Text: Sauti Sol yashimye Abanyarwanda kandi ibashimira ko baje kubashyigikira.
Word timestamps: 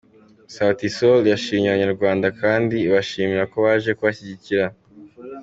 Sauti 0.55 0.87
Sol 0.97 1.21
yashimye 1.33 1.67
Abanyarwanda 1.69 2.27
kandi 2.41 2.75
ibashimira 2.87 3.43
ko 3.51 3.57
baje 3.65 3.91
kubashyigikira. 3.97 4.65